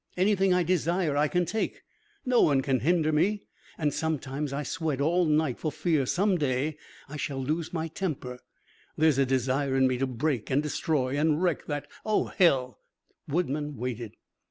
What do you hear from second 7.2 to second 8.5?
lose my temper.